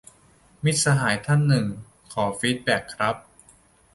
[0.63, 1.67] มิตรสหายท่านหนึ่ง:
[2.13, 3.15] ขอฟีดแบ็กครับ